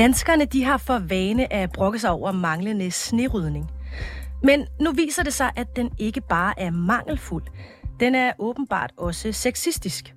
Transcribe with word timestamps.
Danskerne 0.00 0.44
de 0.44 0.64
har 0.64 0.76
for 0.76 0.98
vane 0.98 1.52
at 1.52 1.72
brokke 1.72 1.98
sig 1.98 2.10
over 2.10 2.32
manglende 2.32 2.90
snerydning. 2.90 3.70
Men 4.42 4.66
nu 4.80 4.92
viser 4.92 5.22
det 5.22 5.34
sig, 5.34 5.50
at 5.56 5.76
den 5.76 5.90
ikke 5.98 6.20
bare 6.20 6.60
er 6.60 6.70
mangelfuld. 6.70 7.44
Den 8.00 8.14
er 8.14 8.32
åbenbart 8.38 8.92
også 8.96 9.32
sexistisk. 9.32 10.14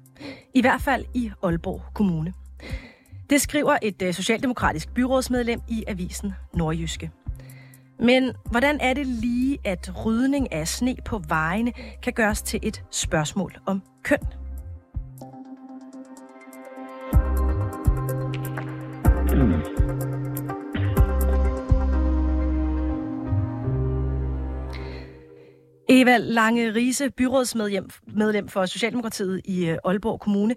I 0.54 0.62
hvert 0.62 0.82
fald 0.82 1.06
i 1.14 1.32
Aalborg 1.44 1.82
Kommune. 1.94 2.34
Det 3.30 3.42
skriver 3.42 3.78
et 3.82 4.02
øh, 4.02 4.14
socialdemokratisk 4.14 4.94
byrådsmedlem 4.94 5.62
i 5.68 5.84
avisen 5.88 6.34
Nordjyske. 6.54 7.12
Men 8.00 8.32
hvordan 8.52 8.80
er 8.82 8.94
det 8.94 9.08
lige, 9.08 9.58
at 9.64 10.06
rydning 10.06 10.54
af 10.54 10.68
sne 10.68 10.96
på 11.06 11.22
vejene 11.28 11.74
kan 12.04 12.14
gøres 12.14 12.42
til 12.42 12.60
et 12.64 12.84
spørgsmål 12.92 13.54
om 13.66 13.82
køn? 14.04 14.43
Eva 26.04 26.18
Lange 26.18 26.74
Riese, 26.76 27.12
byrådsmedlem 27.12 27.90
medlem 28.08 28.48
for 28.48 28.66
Socialdemokratiet 28.66 29.42
i 29.46 29.70
øh, 29.70 29.78
Aalborg 29.86 30.20
Kommune. 30.20 30.56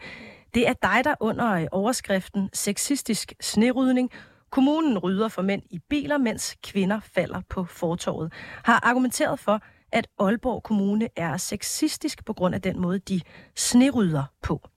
Det 0.54 0.68
er 0.68 0.72
dig, 0.72 1.04
der 1.04 1.14
under 1.20 1.52
øh, 1.52 1.66
overskriften 1.72 2.50
Sexistisk 2.52 3.32
snerydning 3.40 4.10
Kommunen 4.50 4.98
rydder 4.98 5.28
for 5.28 5.42
mænd 5.42 5.62
i 5.70 5.78
biler, 5.90 6.18
mens 6.18 6.56
kvinder 6.64 7.00
falder 7.14 7.42
på 7.48 7.64
fortorvet. 7.64 8.32
Har 8.64 8.80
argumenteret 8.88 9.38
for, 9.38 9.60
at 9.92 10.06
Aalborg 10.18 10.62
Kommune 10.62 11.08
er 11.16 11.36
sexistisk 11.36 12.24
på 12.24 12.32
grund 12.32 12.54
af 12.54 12.62
den 12.62 12.80
måde, 12.80 12.98
de 12.98 13.20
snerydder 13.56 14.24
på. 14.42 14.68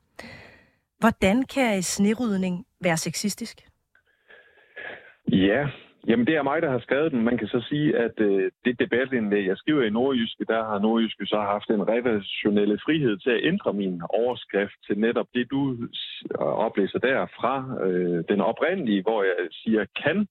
Hvordan 0.99 1.43
kan 1.43 1.83
snerydning 1.83 2.65
være 2.81 2.97
sexistisk? 2.97 3.67
Ja, 5.27 5.67
Jamen, 6.07 6.27
det 6.27 6.35
er 6.35 6.43
mig, 6.43 6.61
der 6.61 6.71
har 6.71 6.79
skrevet 6.79 7.11
den. 7.11 7.23
Man 7.23 7.37
kan 7.37 7.47
så 7.47 7.65
sige, 7.69 7.97
at 7.97 8.19
øh, 8.19 8.51
det 8.65 8.79
debatindlæg, 8.79 9.47
jeg 9.47 9.57
skriver 9.57 9.83
i 9.83 9.89
Nordjyske, 9.89 10.45
der 10.45 10.63
har 10.63 10.79
Nordjyske 10.79 11.25
så 11.25 11.39
haft 11.39 11.69
en 11.69 11.87
redaktionelle 11.87 12.79
frihed 12.85 13.17
til 13.17 13.29
at 13.29 13.43
ændre 13.43 13.73
min 13.73 14.01
overskrift 14.09 14.77
til 14.87 14.99
netop 14.99 15.27
det, 15.33 15.51
du 15.51 15.77
oplæser 16.39 16.99
der 16.99 17.25
fra 17.25 17.85
øh, 17.87 18.23
den 18.29 18.41
oprindelige, 18.41 19.01
hvor 19.01 19.23
jeg 19.23 19.35
siger, 19.51 19.85
kan 20.03 20.27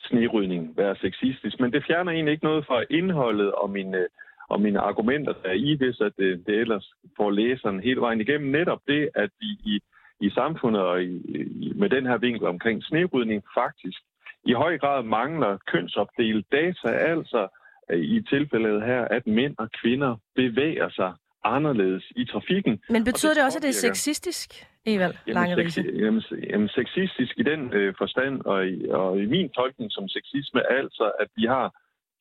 snerydning 0.00 0.76
være 0.76 0.96
sexistisk? 0.96 1.60
Men 1.60 1.72
det 1.72 1.84
fjerner 1.86 2.12
egentlig 2.12 2.32
ikke 2.32 2.44
noget 2.44 2.66
fra 2.66 2.84
indholdet 2.90 3.52
og 3.52 3.70
mine, 3.70 3.98
øh, 3.98 4.08
og 4.48 4.60
mine 4.60 4.80
argumenter 4.80 5.32
der 5.32 5.52
i, 5.52 5.76
hvis 5.76 6.00
at 6.00 6.12
det, 6.18 6.46
det 6.46 6.54
ellers 6.54 6.92
får 7.16 7.30
læseren 7.30 7.80
hele 7.80 8.00
vejen 8.00 8.20
igennem. 8.20 8.50
Netop 8.50 8.80
det, 8.86 9.10
at 9.14 9.30
vi 9.40 9.46
i, 9.72 9.80
i 10.20 10.30
samfundet 10.30 10.82
og 10.82 11.02
i, 11.02 11.16
i, 11.16 11.72
med 11.76 11.88
den 11.88 12.06
her 12.06 12.18
vinkel 12.18 12.46
omkring 12.46 12.84
snerydning 12.84 13.42
faktisk 13.54 14.00
i 14.44 14.52
høj 14.52 14.78
grad 14.78 15.02
mangler 15.02 15.58
kønsopdelt 15.66 16.46
data, 16.52 16.88
altså 16.88 17.48
øh, 17.90 18.00
i 18.00 18.22
tilfældet 18.22 18.82
her, 18.82 19.04
at 19.04 19.26
mænd 19.26 19.54
og 19.58 19.68
kvinder 19.82 20.16
bevæger 20.34 20.88
sig 20.90 21.12
anderledes 21.44 22.04
i 22.16 22.24
trafikken. 22.24 22.82
Men 22.88 23.04
betyder 23.04 23.30
det, 23.30 23.36
det 23.36 23.44
også, 23.44 23.58
at 23.58 23.62
det 23.62 23.68
er 23.68 23.88
sexistisk, 23.88 24.66
Evald 24.86 25.14
Langerise? 25.26 25.82
Jamen, 26.04 26.22
jamen, 26.50 26.68
sexistisk 26.68 27.34
i 27.36 27.42
den 27.42 27.72
øh, 27.72 27.94
forstand, 27.98 28.40
og 28.40 28.68
i, 28.68 28.88
og 28.88 29.18
i 29.18 29.26
min 29.26 29.48
tolkning 29.48 29.92
som 29.92 30.08
sexisme, 30.08 30.72
altså, 30.72 31.12
at 31.20 31.28
vi 31.36 31.44
har 31.44 31.74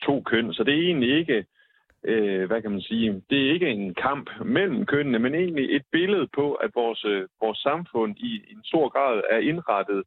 to 0.03 0.21
køn. 0.21 0.53
Så 0.53 0.63
det 0.63 0.73
er 0.73 0.81
egentlig 0.81 1.17
ikke, 1.17 1.45
øh, 2.03 2.47
hvad 2.47 2.61
kan 2.61 2.71
man 2.71 2.81
sige, 2.81 3.21
det 3.29 3.47
er 3.47 3.53
ikke 3.53 3.69
en 3.69 3.93
kamp 3.93 4.29
mellem 4.45 4.85
kønnene, 4.85 5.19
men 5.19 5.35
egentlig 5.35 5.75
et 5.75 5.85
billede 5.91 6.27
på, 6.35 6.53
at 6.53 6.71
vores, 6.75 7.05
øh, 7.05 7.27
vores 7.41 7.57
samfund 7.57 8.17
i 8.17 8.31
en 8.51 8.61
stor 8.63 8.89
grad 8.89 9.21
er 9.31 9.37
indrettet 9.37 9.97
øh, 9.97 10.03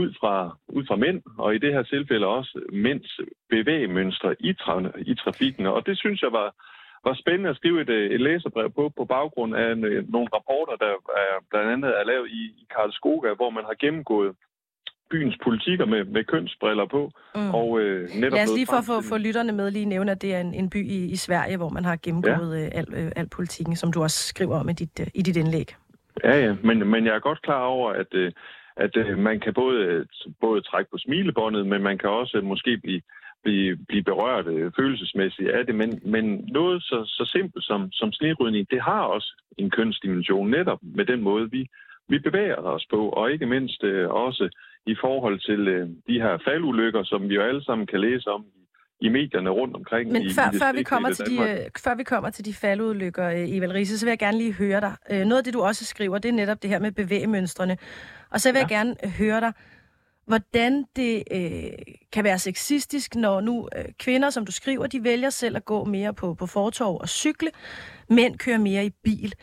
ud, 0.00 0.14
fra, 0.20 0.56
ud 0.68 0.84
fra 0.88 0.96
mænd, 0.96 1.22
og 1.38 1.54
i 1.54 1.58
det 1.58 1.72
her 1.72 1.82
tilfælde 1.82 2.26
også 2.26 2.60
mænds 2.72 3.20
bevægemønstre 3.50 4.36
i, 4.40 4.50
tra- 4.60 5.02
i 5.10 5.14
trafikken. 5.14 5.66
Og 5.66 5.86
det 5.86 5.98
synes 5.98 6.22
jeg 6.22 6.32
var, 6.32 6.54
var 7.04 7.14
spændende 7.14 7.50
at 7.50 7.56
skrive 7.56 7.80
et, 7.80 7.90
et 8.14 8.20
læserbrev 8.20 8.70
på, 8.72 8.92
på 8.96 9.04
baggrund 9.04 9.56
af 9.56 9.72
en, 9.72 9.80
nogle 10.14 10.28
rapporter, 10.36 10.76
der 10.84 10.90
er, 11.24 11.34
blandt 11.50 11.70
andet 11.72 11.90
er 12.00 12.04
lavet 12.04 12.28
i, 12.30 12.42
i 12.62 12.66
Karlskoga, 12.74 13.34
hvor 13.34 13.50
man 13.50 13.64
har 13.64 13.76
gennemgået 13.80 14.32
byens 15.10 15.36
politikker 15.44 15.86
med, 15.86 16.04
med 16.04 16.24
kønsbriller 16.24 16.86
på. 16.86 17.10
Mm. 17.34 17.54
Og, 17.54 17.80
øh, 17.80 18.08
netop 18.14 18.36
Lad 18.36 18.42
os 18.42 18.54
lige 18.54 18.66
for 18.66 18.76
at 18.76 18.84
få, 18.84 19.08
få 19.08 19.16
lytterne 19.18 19.52
med 19.52 19.70
lige 19.70 19.84
nævne, 19.84 20.10
at 20.10 20.22
det 20.22 20.34
er 20.34 20.40
en, 20.40 20.54
en 20.54 20.70
by 20.70 20.86
i, 20.86 21.10
i 21.10 21.16
Sverige, 21.16 21.56
hvor 21.56 21.68
man 21.68 21.84
har 21.84 21.96
gennemgået 22.02 22.58
ja. 22.58 22.64
øh, 22.64 22.70
al, 22.74 22.86
øh, 22.96 23.12
al 23.16 23.28
politikken, 23.28 23.76
som 23.76 23.92
du 23.92 24.02
også 24.02 24.28
skriver 24.28 24.60
om 24.60 24.68
i 24.68 24.72
dit, 24.72 25.00
øh, 25.00 25.06
i 25.14 25.22
dit 25.22 25.36
indlæg. 25.36 25.76
Ja, 26.24 26.44
ja, 26.44 26.54
men, 26.64 26.86
men 26.90 27.06
jeg 27.06 27.14
er 27.14 27.18
godt 27.18 27.42
klar 27.42 27.62
over, 27.62 27.92
at, 27.92 28.14
øh, 28.14 28.32
at 28.84 28.96
øh, 28.96 29.18
man 29.18 29.40
kan 29.40 29.54
både, 29.54 30.06
både 30.40 30.60
trække 30.60 30.90
på 30.90 30.98
smilebåndet, 30.98 31.66
men 31.66 31.82
man 31.82 31.98
kan 31.98 32.10
også 32.10 32.40
måske 32.40 32.78
blive, 32.78 33.02
blive, 33.42 33.76
blive 33.88 34.02
berørt 34.02 34.46
øh, 34.46 34.72
følelsesmæssigt 34.76 35.50
af 35.50 35.66
det. 35.66 35.74
Men, 35.74 36.00
men 36.04 36.24
noget 36.52 36.82
så, 36.82 37.04
så 37.06 37.30
simpelt 37.32 37.64
som, 37.64 37.92
som 37.92 38.12
snerydning, 38.12 38.70
det 38.70 38.80
har 38.82 39.02
også 39.02 39.42
en 39.58 39.70
kønsdimension 39.70 40.50
netop 40.50 40.78
med 40.82 41.04
den 41.04 41.20
måde, 41.22 41.50
vi, 41.50 41.68
vi 42.08 42.18
bevæger 42.18 42.56
os 42.56 42.86
på, 42.90 43.08
og 43.08 43.32
ikke 43.32 43.46
mindst 43.46 43.84
øh, 43.84 44.08
også 44.10 44.48
i 44.86 44.94
forhold 45.00 45.38
til 45.38 45.68
øh, 45.68 45.88
de 46.08 46.20
her 46.20 46.38
faldulykker, 46.44 47.02
som 47.04 47.28
vi 47.28 47.34
jo 47.34 47.42
alle 47.42 47.64
sammen 47.64 47.86
kan 47.86 48.00
læse 48.00 48.30
om 48.30 48.44
i 48.56 48.67
medierne 49.00 49.50
rundt 49.50 49.76
omkring. 49.76 50.12
Men 50.12 50.22
i, 50.22 50.32
før, 50.32 50.50
i 50.54 50.58
før, 50.58 50.72
vi 50.72 50.82
kommer 50.82 51.12
til 51.12 51.26
de, 51.26 51.50
øh, 51.50 51.70
før 51.78 51.94
vi 51.94 52.04
kommer 52.04 52.30
til 52.30 52.44
de 52.44 52.54
faldulykker, 52.54 53.28
øh, 53.28 53.56
Eval 53.56 53.72
Riese, 53.72 53.98
så 53.98 54.06
vil 54.06 54.10
jeg 54.10 54.18
gerne 54.18 54.38
lige 54.38 54.52
høre 54.52 54.80
dig. 54.80 54.94
Øh, 55.10 55.20
noget 55.20 55.38
af 55.38 55.44
det, 55.44 55.54
du 55.54 55.62
også 55.62 55.84
skriver, 55.84 56.18
det 56.18 56.28
er 56.28 56.32
netop 56.32 56.62
det 56.62 56.70
her 56.70 56.78
med 56.78 56.92
bevægemønstrene. 56.92 57.76
Og 58.30 58.40
så 58.40 58.52
vil 58.52 58.58
ja. 58.58 58.60
jeg 58.60 58.68
gerne 58.68 59.10
høre 59.18 59.40
dig, 59.40 59.52
hvordan 60.26 60.84
det 60.96 61.22
øh, 61.30 61.70
kan 62.12 62.24
være 62.24 62.38
sexistisk, 62.38 63.14
når 63.14 63.40
nu 63.40 63.68
øh, 63.76 63.84
kvinder, 63.98 64.30
som 64.30 64.46
du 64.46 64.52
skriver, 64.52 64.86
de 64.86 65.04
vælger 65.04 65.30
selv 65.30 65.56
at 65.56 65.64
gå 65.64 65.84
mere 65.84 66.14
på, 66.14 66.34
på 66.34 66.46
fortov 66.46 67.00
og 67.00 67.08
cykle. 67.08 67.50
Mænd 68.10 68.38
kører 68.38 68.58
mere 68.58 68.86
i 68.86 68.90
bil. 69.04 69.34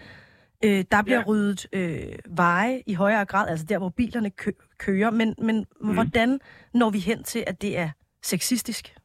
Øh, 0.63 0.85
der 0.91 1.01
bliver 1.03 1.19
ja. 1.19 1.25
ryddet 1.27 1.67
øh, 1.73 2.03
veje 2.29 2.81
i 2.87 2.93
højere 2.93 3.25
grad, 3.25 3.49
altså 3.49 3.65
der, 3.65 3.77
hvor 3.77 3.89
bilerne 3.89 4.29
kø- 4.29 4.51
kører. 4.77 5.11
Men, 5.11 5.35
men 5.37 5.65
mm. 5.81 5.93
hvordan 5.93 6.39
når 6.73 6.89
vi 6.89 6.99
hen 6.99 7.23
til, 7.23 7.43
at 7.47 7.61
det 7.61 7.77
er 7.77 7.89
sexistisk? 8.23 8.95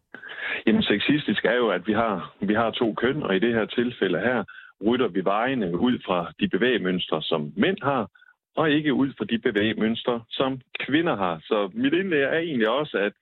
Jamen, 0.67 0.83
sexistisk 0.83 1.45
er 1.45 1.57
jo, 1.57 1.69
at 1.69 1.87
vi 1.87 1.93
har, 1.93 2.35
vi 2.41 2.55
har 2.55 2.71
to 2.71 2.95
køn, 2.95 3.23
og 3.23 3.37
i 3.37 3.39
det 3.39 3.55
her 3.55 3.65
tilfælde 3.65 4.19
her 4.19 4.45
rydder 4.87 5.09
vi 5.09 5.25
vejene 5.25 5.79
ud 5.79 5.99
fra 6.07 6.33
de 6.41 6.49
bevægemønstre, 6.49 7.23
som 7.23 7.53
mænd 7.57 7.79
har, 7.83 8.11
og 8.57 8.71
ikke 8.71 8.95
ud 8.95 9.13
fra 9.19 9.25
de 9.25 9.39
bevægemønstre, 9.39 10.23
som 10.31 10.61
kvinder 10.81 11.17
har. 11.17 11.41
Så 11.43 11.71
mit 11.75 11.93
indlæg 11.93 12.23
er 12.23 12.39
egentlig 12.39 12.69
også, 12.69 12.99
at 12.99 13.13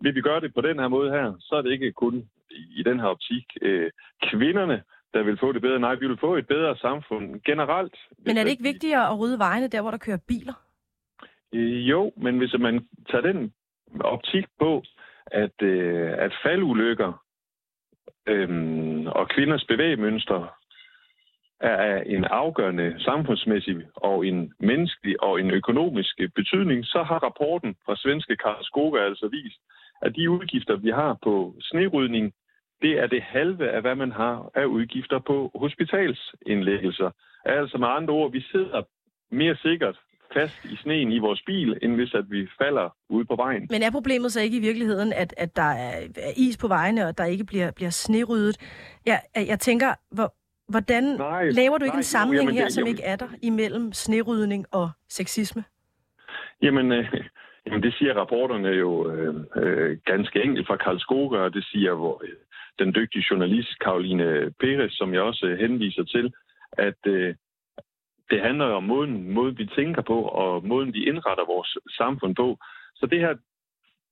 vil 0.00 0.14
vi 0.14 0.20
gøre 0.20 0.40
det 0.40 0.54
på 0.54 0.60
den 0.60 0.78
her 0.78 0.88
måde 0.88 1.10
her, 1.10 1.34
så 1.40 1.54
er 1.54 1.62
det 1.62 1.72
ikke 1.72 1.92
kun 1.92 2.28
i 2.50 2.82
den 2.82 3.00
her 3.00 3.06
optik 3.06 3.44
øh, 3.62 3.90
kvinderne, 4.22 4.82
der 5.14 5.22
vil 5.22 5.38
få 5.38 5.52
det 5.52 5.62
bedre. 5.62 5.80
Nej, 5.80 5.94
vi 5.94 6.06
vil 6.06 6.18
få 6.20 6.36
et 6.36 6.46
bedre 6.46 6.76
samfund 6.76 7.40
generelt. 7.44 7.94
Men 8.26 8.36
er 8.36 8.42
det 8.42 8.50
ikke 8.50 8.62
vigtigere 8.62 9.08
at 9.08 9.18
rydde 9.18 9.38
vejene 9.38 9.68
der, 9.68 9.80
hvor 9.82 9.90
der 9.90 9.98
kører 9.98 10.18
biler? 10.28 10.52
Øh, 11.54 11.90
jo, 11.90 12.12
men 12.16 12.38
hvis 12.38 12.54
man 12.58 12.86
tager 13.10 13.22
den 13.22 13.52
optik 14.00 14.44
på, 14.58 14.82
at, 15.30 15.62
øh, 15.62 16.12
at 16.18 16.32
faldulykker 16.42 17.24
øh, 18.26 18.50
og 19.06 19.28
kvinders 19.28 19.64
bevægemønstre 19.64 20.48
er 21.60 22.02
en 22.02 22.24
afgørende 22.24 22.94
samfundsmæssig 22.98 23.76
og 23.94 24.26
en 24.26 24.52
menneskelig 24.60 25.22
og 25.22 25.40
en 25.40 25.50
økonomisk 25.50 26.20
betydning, 26.34 26.84
så 26.84 27.02
har 27.02 27.18
rapporten 27.18 27.76
fra 27.84 27.96
svenske 27.96 28.36
Karlskoga 28.36 28.98
altså 28.98 29.28
vist, 29.28 29.60
at 30.02 30.16
de 30.16 30.30
udgifter, 30.30 30.76
vi 30.76 30.90
har 30.90 31.18
på 31.22 31.54
snerydning, 31.60 32.32
det 32.82 32.98
er 32.98 33.06
det 33.06 33.22
halve 33.22 33.70
af, 33.70 33.80
hvad 33.80 33.94
man 33.94 34.12
har 34.12 34.50
af 34.54 34.64
udgifter 34.64 35.18
på 35.18 35.50
hospitalsindlæggelser. 35.54 37.10
Altså 37.44 37.78
med 37.78 37.88
andre 37.88 38.14
ord, 38.14 38.32
vi 38.32 38.40
sidder 38.40 38.82
mere 39.30 39.56
sikkert 39.56 39.98
fast 40.34 40.54
i 40.64 40.76
sneen 40.76 41.12
i 41.12 41.18
vores 41.18 41.42
bil, 41.46 41.78
end 41.82 41.94
hvis 41.94 42.14
at 42.14 42.24
vi 42.30 42.48
falder 42.62 42.96
ude 43.08 43.24
på 43.24 43.36
vejen. 43.36 43.66
Men 43.70 43.82
er 43.82 43.90
problemet 43.90 44.32
så 44.32 44.40
ikke 44.40 44.56
i 44.56 44.60
virkeligheden, 44.60 45.12
at, 45.12 45.34
at 45.36 45.56
der 45.56 45.62
er 45.62 46.32
is 46.36 46.56
på 46.56 46.68
vejene, 46.68 47.06
og 47.06 47.18
der 47.18 47.24
ikke 47.24 47.44
bliver, 47.44 47.70
bliver 47.70 47.90
sneryddet? 47.90 48.56
Jeg, 49.06 49.20
jeg 49.36 49.60
tænker, 49.60 49.94
hvor, 50.10 50.34
hvordan 50.68 51.04
nej, 51.04 51.50
laver 51.50 51.78
du 51.78 51.84
ikke 51.84 51.94
nej, 51.94 52.00
en 52.00 52.12
sammenhæng 52.16 52.50
jo, 52.50 52.54
her, 52.54 52.64
det, 52.64 52.72
som 52.72 52.80
jamen, 52.80 52.90
ikke 52.90 53.02
er 53.02 53.16
der, 53.16 53.28
imellem 53.42 53.92
snerydning 53.92 54.66
og 54.72 54.90
sexisme? 55.08 55.64
Jamen, 56.62 56.92
øh, 56.92 57.14
jamen 57.66 57.82
det 57.82 57.94
siger 57.94 58.14
rapporterne 58.14 58.68
jo 58.68 59.10
øh, 59.12 59.34
øh, 59.56 59.98
ganske 60.06 60.42
enkelt 60.42 60.66
fra 60.66 60.76
Karlskoga, 60.76 61.38
og 61.38 61.54
det 61.54 61.64
siger 61.64 61.94
hvor, 61.94 62.22
øh, 62.24 62.36
den 62.78 62.94
dygtige 62.94 63.24
journalist 63.30 63.78
Karoline 63.78 64.50
Peres, 64.60 64.92
som 64.92 65.14
jeg 65.14 65.22
også 65.22 65.46
øh, 65.46 65.58
henviser 65.58 66.04
til, 66.04 66.32
at 66.72 67.00
øh, 67.06 67.34
det 68.30 68.40
handler 68.40 68.64
om 68.66 68.82
måden, 68.82 69.32
måden, 69.32 69.58
vi 69.58 69.66
tænker 69.66 70.02
på, 70.02 70.22
og 70.22 70.66
måden, 70.66 70.92
vi 70.94 71.08
indretter 71.08 71.44
vores 71.46 71.78
samfund 71.96 72.34
på. 72.36 72.58
Så 72.94 73.06
det 73.06 73.20
her, 73.20 73.34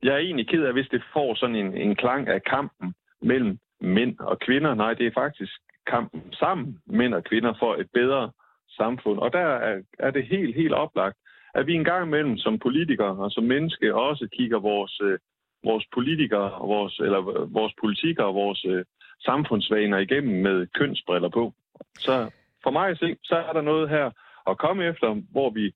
jeg 0.02 0.14
er 0.14 0.18
egentlig 0.18 0.48
ked 0.48 0.62
af, 0.64 0.72
hvis 0.72 0.88
det 0.88 1.02
får 1.12 1.34
sådan 1.34 1.56
en, 1.56 1.76
en 1.76 1.96
klang 1.96 2.28
af 2.28 2.42
kampen 2.42 2.94
mellem 3.22 3.58
mænd 3.80 4.18
og 4.18 4.38
kvinder. 4.38 4.74
Nej, 4.74 4.94
det 4.94 5.06
er 5.06 5.10
faktisk 5.14 5.52
kampen 5.86 6.32
sammen, 6.32 6.78
mænd 6.86 7.14
og 7.14 7.24
kvinder, 7.24 7.54
for 7.58 7.74
et 7.74 7.88
bedre 7.94 8.30
samfund. 8.68 9.18
Og 9.18 9.32
der 9.32 9.38
er, 9.38 9.82
er 9.98 10.10
det 10.10 10.26
helt, 10.26 10.54
helt 10.54 10.74
oplagt, 10.74 11.16
at 11.54 11.66
vi 11.66 11.74
en 11.74 11.84
gang 11.84 12.06
imellem 12.06 12.36
som 12.36 12.58
politikere 12.58 13.16
og 13.16 13.30
som 13.30 13.44
menneske 13.44 13.94
også 13.94 14.28
kigger 14.36 14.58
vores, 14.58 15.00
øh, 15.00 15.18
vores 15.64 15.84
politikere, 15.94 16.50
og 16.50 16.68
vores, 16.68 16.98
eller 16.98 17.20
vores 17.52 17.72
politikere 17.80 18.26
og 18.26 18.34
vores 18.34 18.64
øh, 18.64 18.84
samfundsvaner 19.20 19.98
igennem 19.98 20.42
med 20.42 20.66
kønsbriller 20.66 21.28
på. 21.28 21.52
Så 21.98 22.30
for 22.66 22.70
mig 22.70 22.86
at 22.90 22.98
se, 22.98 23.16
så 23.22 23.36
er 23.48 23.52
der 23.52 23.62
noget 23.62 23.88
her 23.88 24.06
at 24.50 24.58
komme 24.58 24.80
efter, 24.90 25.08
hvor 25.34 25.50
vi 25.50 25.74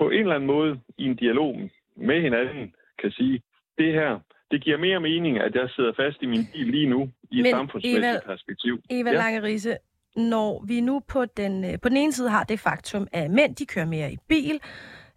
på 0.00 0.10
en 0.10 0.20
eller 0.20 0.34
anden 0.34 0.52
måde 0.56 0.80
i 0.98 1.04
en 1.10 1.16
dialog 1.16 1.52
med 1.96 2.22
hinanden 2.22 2.74
kan 3.00 3.10
sige, 3.10 3.42
det 3.78 3.92
her, 3.92 4.20
det 4.50 4.64
giver 4.64 4.78
mere 4.78 5.00
mening, 5.00 5.38
at 5.38 5.54
jeg 5.54 5.70
sidder 5.76 5.92
fast 5.96 6.18
i 6.22 6.26
min 6.26 6.44
bil 6.52 6.66
lige 6.66 6.88
nu 6.94 7.00
i 7.30 7.40
et 7.40 7.50
samfundsmæssigt 7.50 8.04
Eva, 8.04 8.20
perspektiv. 8.26 8.74
Eva 8.90 9.10
ja. 9.10 9.16
Langerise, 9.16 9.76
når 10.16 10.64
vi 10.66 10.80
nu 10.80 11.02
på 11.08 11.24
den, 11.24 11.64
øh, 11.64 11.74
på 11.82 11.88
den 11.88 11.96
ene 11.96 12.12
side 12.12 12.30
har 12.30 12.44
det 12.44 12.60
faktum, 12.60 13.06
at 13.12 13.30
mænd 13.30 13.56
de 13.56 13.66
kører 13.66 13.86
mere 13.86 14.12
i 14.12 14.18
bil, 14.28 14.60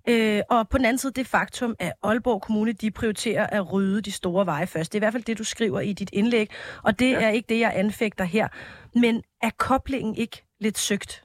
øh, 0.10 0.42
og 0.50 0.70
på 0.70 0.78
den 0.78 0.86
anden 0.86 0.98
side 0.98 1.14
det 1.14 1.28
faktum, 1.28 1.76
at 1.80 1.94
Aalborg 2.04 2.42
Kommune 2.42 2.74
de 2.74 2.92
prioriterer 2.92 3.48
at 3.48 3.74
rydde 3.74 4.02
de 4.02 4.12
store 4.12 4.46
veje 4.46 4.68
først. 4.68 4.94
Det 4.94 4.98
er 4.98 5.02
i 5.02 5.06
hvert 5.06 5.14
fald 5.14 5.24
det, 5.24 5.38
du 5.38 5.44
skriver 5.44 5.80
i 5.80 5.94
dit 5.94 6.10
indlæg, 6.14 6.48
og 6.84 7.00
det 7.00 7.12
ja. 7.12 7.22
er 7.22 7.30
ikke 7.30 7.48
det, 7.50 7.60
jeg 7.60 7.72
anfægter 7.76 8.24
her. 8.24 8.48
Men 8.96 9.24
er 9.42 9.50
koblingen 9.58 10.16
ikke 10.16 10.47
lidt 10.60 10.78
søgt? 10.78 11.24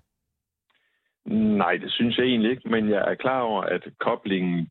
Nej, 1.26 1.76
det 1.76 1.92
synes 1.92 2.18
jeg 2.18 2.26
egentlig 2.26 2.50
ikke, 2.50 2.68
men 2.68 2.90
jeg 2.90 3.10
er 3.10 3.14
klar 3.14 3.40
over, 3.40 3.62
at 3.62 3.82
koblingen, 4.00 4.68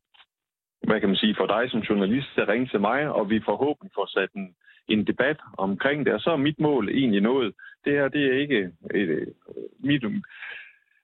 hvad 0.82 1.00
kan 1.00 1.08
man 1.08 1.16
sige, 1.16 1.34
for 1.38 1.46
dig 1.46 1.70
som 1.70 1.80
journalist, 1.80 2.38
at 2.38 2.48
ringe 2.48 2.66
til 2.66 2.80
mig, 2.80 3.08
og 3.08 3.30
vi 3.30 3.40
forhåbentlig 3.44 3.92
får 3.94 4.06
sat 4.06 4.32
en, 4.32 4.54
en 4.88 5.06
debat 5.06 5.36
omkring 5.58 6.06
det. 6.06 6.14
Og 6.14 6.20
så 6.20 6.30
er 6.30 6.36
mit 6.36 6.60
mål 6.60 6.88
egentlig 6.88 7.20
nået. 7.20 7.54
Det 7.84 7.92
her, 7.92 8.08
det 8.08 8.24
er 8.26 8.40
ikke 8.40 8.70
et, 8.94 9.34
mit, 9.78 10.04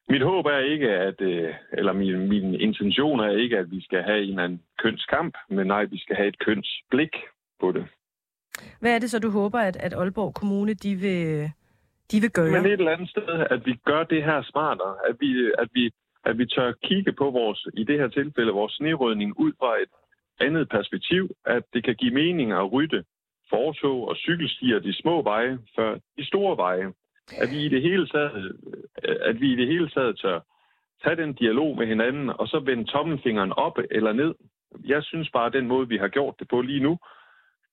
mit 0.08 0.22
håb 0.22 0.46
er 0.46 0.58
ikke, 0.58 0.88
at, 0.88 1.20
eller 1.72 1.92
min, 1.92 2.28
min 2.28 2.54
intention 2.54 3.20
er 3.20 3.30
ikke, 3.30 3.58
at 3.58 3.70
vi 3.70 3.80
skal 3.84 4.02
have 4.02 4.22
en 4.22 4.28
eller 4.28 4.44
anden 4.44 4.62
kønskamp, 4.78 5.36
men 5.48 5.66
nej, 5.66 5.84
vi 5.84 5.98
skal 5.98 6.16
have 6.16 6.28
et 6.28 6.38
kønsblik 6.38 7.16
på 7.60 7.72
det. 7.72 7.86
Hvad 8.80 8.94
er 8.94 8.98
det 8.98 9.10
så, 9.10 9.18
du 9.18 9.30
håber, 9.30 9.58
at, 9.58 9.76
at 9.76 9.94
Aalborg 9.94 10.34
Kommune 10.34 10.74
de 10.74 10.94
vil, 10.94 11.50
de 12.12 12.20
vil 12.20 12.30
gøre? 12.30 12.50
Men 12.50 12.66
et 12.66 12.72
eller 12.72 12.92
andet 12.92 13.10
sted, 13.10 13.46
at 13.50 13.66
vi 13.66 13.74
gør 13.84 14.02
det 14.04 14.24
her 14.24 14.42
smartere, 14.42 14.94
at 15.08 15.16
vi, 15.20 15.52
at 15.58 15.68
vi, 15.72 15.90
at 16.24 16.38
vi 16.38 16.46
tør 16.46 16.72
kigge 16.84 17.12
på 17.12 17.30
vores, 17.30 17.66
i 17.74 17.84
det 17.84 17.98
her 17.98 18.08
tilfælde, 18.08 18.52
vores 18.52 18.72
snerydning 18.72 19.40
ud 19.40 19.52
fra 19.58 19.72
et 19.82 19.92
andet 20.40 20.68
perspektiv, 20.68 21.30
at 21.46 21.62
det 21.74 21.84
kan 21.84 21.94
give 21.94 22.14
mening 22.14 22.52
at 22.52 22.72
rydde 22.72 23.04
fortog 23.50 24.08
og 24.08 24.16
cykelstier 24.16 24.78
de 24.78 24.92
små 24.92 25.22
veje 25.22 25.58
før 25.76 25.98
de 26.18 26.26
store 26.26 26.56
veje. 26.56 26.92
At 27.42 27.50
vi 27.50 27.64
i 27.64 27.68
det 27.68 27.82
hele 27.82 28.06
taget, 28.08 28.56
at 29.02 29.40
vi 29.40 29.52
i 29.52 29.56
det 29.56 29.66
hele 29.66 29.88
taget 29.88 30.18
tør 30.18 30.40
tage 31.04 31.16
den 31.16 31.32
dialog 31.32 31.76
med 31.76 31.86
hinanden, 31.86 32.28
og 32.28 32.48
så 32.48 32.58
vende 32.58 32.84
tommelfingeren 32.84 33.52
op 33.52 33.78
eller 33.90 34.12
ned. 34.12 34.34
Jeg 34.84 35.02
synes 35.04 35.30
bare, 35.30 35.46
at 35.46 35.52
den 35.52 35.66
måde, 35.66 35.88
vi 35.88 35.96
har 35.96 36.08
gjort 36.08 36.34
det 36.38 36.48
på 36.48 36.60
lige 36.60 36.80
nu, 36.80 36.98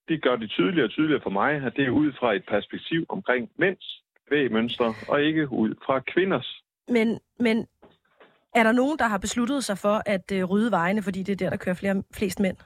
det 0.08 0.24
gør 0.24 0.36
det 0.36 0.50
tydeligere 0.50 0.86
og 0.86 0.92
tydeligere 0.92 1.22
for 1.22 1.30
mig, 1.30 1.52
at 1.54 1.74
det 1.76 1.86
er 1.86 1.90
ud 1.90 2.12
fra 2.20 2.34
et 2.34 2.46
perspektiv 2.48 3.06
omkring 3.10 3.52
mænds 3.58 4.05
bevægemønstre, 4.30 4.94
og 5.08 5.24
ikke 5.24 5.52
ud 5.52 5.76
fra 5.86 6.00
kvinders. 6.00 6.64
Men, 6.88 7.20
men 7.40 7.68
er 8.56 8.64
der 8.64 8.72
nogen, 8.72 9.00
der 9.00 9.08
har 9.08 9.18
besluttet 9.18 9.64
sig 9.64 9.78
for 9.78 10.02
at 10.06 10.32
uh, 10.32 10.44
rydde 10.52 10.72
vejene, 10.72 11.02
fordi 11.02 11.24
det 11.24 11.34
er 11.34 11.36
der, 11.36 11.50
der 11.50 11.58
kører 11.58 11.76
flere, 11.76 12.04
flest 12.14 12.40
mænd? 12.40 12.58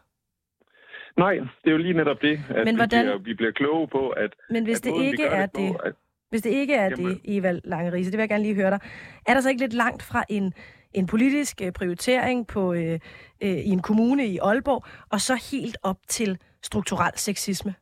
Nej, 1.17 1.33
det 1.33 1.67
er 1.67 1.71
jo 1.71 1.77
lige 1.77 1.93
netop 1.93 2.21
det, 2.21 2.39
at 2.49 2.65
men 2.65 2.75
hvordan... 2.75 3.05
vi, 3.05 3.09
bliver, 3.09 3.17
vi 3.17 3.33
bliver 3.33 3.51
kloge 3.51 3.87
på, 3.87 4.09
at... 4.09 4.35
Men 4.49 4.63
hvis 4.63 4.77
at 4.77 4.83
det 4.83 5.03
ikke 5.03 5.23
er 5.23 5.45
det, 5.45 5.55
det 5.55 5.71
på, 5.71 5.77
at... 5.77 5.93
hvis 6.29 6.41
det 6.41 6.49
ikke 6.49 6.73
er 6.73 6.89
Jamen... 6.89 7.05
det, 7.05 7.21
Eva 7.23 7.59
Langerise, 7.63 8.11
det 8.11 8.17
vil 8.17 8.21
jeg 8.21 8.29
gerne 8.29 8.43
lige 8.43 8.55
høre 8.55 8.69
dig, 8.69 8.79
er 9.27 9.33
der 9.33 9.41
så 9.41 9.49
ikke 9.49 9.61
lidt 9.61 9.73
langt 9.73 10.03
fra 10.03 10.23
en, 10.29 10.53
en 10.93 11.07
politisk 11.07 11.61
uh, 11.63 11.71
prioritering 11.71 12.47
på 12.47 12.69
uh, 12.69 12.77
uh, 12.77 12.97
i 13.41 13.69
en 13.69 13.81
kommune 13.81 14.27
i 14.27 14.37
Aalborg, 14.37 14.85
og 15.11 15.21
så 15.21 15.49
helt 15.51 15.77
op 15.83 15.97
til 16.07 16.37
strukturel 16.63 17.11
sexisme? 17.15 17.75